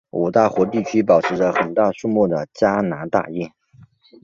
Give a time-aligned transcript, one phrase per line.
[0.09, 3.51] 五大湖地区保持着很大数目的加拿大雁。